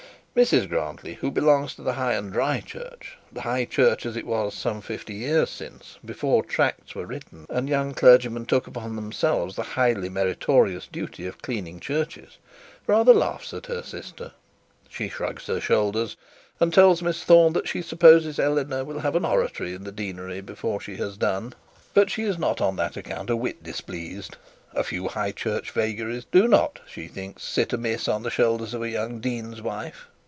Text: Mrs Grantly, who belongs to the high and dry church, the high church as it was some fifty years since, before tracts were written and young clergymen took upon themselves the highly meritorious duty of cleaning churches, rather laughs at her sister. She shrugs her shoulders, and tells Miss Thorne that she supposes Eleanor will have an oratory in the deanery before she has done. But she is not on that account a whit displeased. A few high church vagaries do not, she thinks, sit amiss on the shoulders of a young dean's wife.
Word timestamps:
Mrs 0.33 0.69
Grantly, 0.69 1.15
who 1.15 1.29
belongs 1.29 1.75
to 1.75 1.81
the 1.81 1.91
high 1.91 2.13
and 2.13 2.31
dry 2.31 2.61
church, 2.61 3.17
the 3.33 3.41
high 3.41 3.65
church 3.65 4.05
as 4.05 4.15
it 4.15 4.25
was 4.25 4.53
some 4.55 4.79
fifty 4.79 5.13
years 5.13 5.49
since, 5.49 5.99
before 6.05 6.41
tracts 6.41 6.95
were 6.95 7.05
written 7.05 7.45
and 7.49 7.67
young 7.67 7.93
clergymen 7.93 8.45
took 8.45 8.65
upon 8.65 8.95
themselves 8.95 9.57
the 9.57 9.61
highly 9.75 10.07
meritorious 10.07 10.87
duty 10.87 11.25
of 11.27 11.41
cleaning 11.41 11.81
churches, 11.81 12.37
rather 12.87 13.13
laughs 13.13 13.53
at 13.53 13.65
her 13.65 13.83
sister. 13.83 14.31
She 14.87 15.09
shrugs 15.09 15.47
her 15.47 15.59
shoulders, 15.59 16.15
and 16.61 16.73
tells 16.73 17.01
Miss 17.03 17.25
Thorne 17.25 17.51
that 17.51 17.67
she 17.67 17.81
supposes 17.81 18.39
Eleanor 18.39 18.85
will 18.85 18.99
have 18.99 19.17
an 19.17 19.25
oratory 19.25 19.73
in 19.73 19.83
the 19.83 19.91
deanery 19.91 20.39
before 20.39 20.79
she 20.79 20.95
has 20.95 21.17
done. 21.17 21.53
But 21.93 22.09
she 22.09 22.23
is 22.23 22.37
not 22.37 22.61
on 22.61 22.77
that 22.77 22.95
account 22.95 23.29
a 23.29 23.35
whit 23.35 23.63
displeased. 23.63 24.37
A 24.73 24.83
few 24.85 25.09
high 25.09 25.33
church 25.33 25.71
vagaries 25.71 26.23
do 26.31 26.47
not, 26.47 26.79
she 26.87 27.09
thinks, 27.09 27.43
sit 27.43 27.73
amiss 27.73 28.07
on 28.07 28.23
the 28.23 28.31
shoulders 28.31 28.73
of 28.73 28.81
a 28.81 28.87
young 28.87 29.19
dean's 29.19 29.61
wife. 29.61 30.07